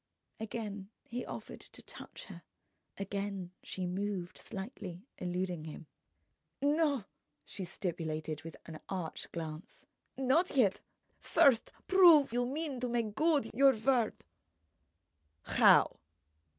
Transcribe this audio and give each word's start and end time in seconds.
Again 0.39 0.89
he 1.03 1.27
offered 1.27 1.59
to 1.59 1.83
touch 1.83 2.23
her, 2.23 2.41
again 2.97 3.51
she 3.61 3.85
moved 3.85 4.39
slightly, 4.39 5.05
eluding 5.19 5.65
him. 5.65 5.85
"No," 6.59 7.03
she 7.45 7.65
stipulated 7.65 8.41
with 8.41 8.57
an 8.65 8.79
arch 8.89 9.31
glance—"not 9.31 10.57
yet! 10.57 10.81
First 11.19 11.71
prove 11.87 12.33
you 12.33 12.47
mean 12.47 12.79
to 12.79 12.89
make 12.89 13.13
good 13.13 13.51
your 13.53 13.75
word." 13.75 14.15
"How?" 15.43 15.97